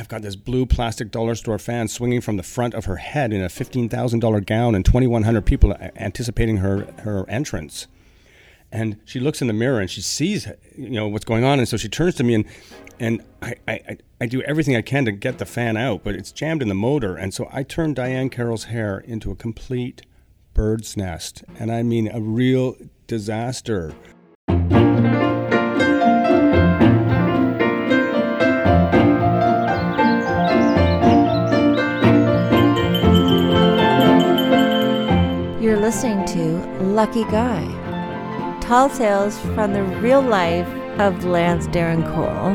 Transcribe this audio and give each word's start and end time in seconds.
I've 0.00 0.08
got 0.08 0.22
this 0.22 0.34
blue 0.34 0.64
plastic 0.64 1.10
dollar 1.10 1.34
store 1.34 1.58
fan 1.58 1.86
swinging 1.86 2.22
from 2.22 2.38
the 2.38 2.42
front 2.42 2.72
of 2.72 2.86
her 2.86 2.96
head 2.96 3.34
in 3.34 3.42
a 3.42 3.48
$15,000 3.48 4.46
gown 4.46 4.74
and 4.74 4.82
2,100 4.82 5.44
people 5.44 5.76
anticipating 5.94 6.56
her, 6.56 6.90
her 7.02 7.28
entrance. 7.28 7.86
And 8.72 8.96
she 9.04 9.20
looks 9.20 9.42
in 9.42 9.46
the 9.46 9.52
mirror 9.52 9.78
and 9.78 9.90
she 9.90 10.00
sees, 10.00 10.48
you 10.74 10.88
know, 10.88 11.06
what's 11.06 11.26
going 11.26 11.44
on. 11.44 11.58
And 11.58 11.68
so 11.68 11.76
she 11.76 11.90
turns 11.90 12.14
to 12.14 12.24
me 12.24 12.34
and, 12.34 12.44
and 12.98 13.22
I, 13.42 13.54
I, 13.68 13.98
I 14.22 14.26
do 14.26 14.40
everything 14.42 14.74
I 14.74 14.80
can 14.80 15.04
to 15.04 15.12
get 15.12 15.36
the 15.36 15.44
fan 15.44 15.76
out, 15.76 16.02
but 16.02 16.14
it's 16.14 16.32
jammed 16.32 16.62
in 16.62 16.68
the 16.68 16.74
motor. 16.74 17.14
And 17.16 17.34
so 17.34 17.50
I 17.52 17.62
turn 17.62 17.94
Diahann 17.94 18.32
Carroll's 18.32 18.64
hair 18.64 19.00
into 19.00 19.30
a 19.30 19.36
complete 19.36 20.00
bird's 20.54 20.96
nest. 20.96 21.44
And 21.58 21.70
I 21.70 21.82
mean 21.82 22.08
a 22.10 22.22
real 22.22 22.74
disaster. 23.06 23.92
Listening 35.90 36.24
to 36.24 36.84
Lucky 36.84 37.24
Guy. 37.24 37.66
Tall 38.60 38.88
tales 38.88 39.36
from 39.40 39.72
the 39.72 39.82
real 39.82 40.22
life 40.22 40.68
of 41.00 41.24
Lance 41.24 41.66
Darren 41.66 42.04
Cole. 42.14 42.54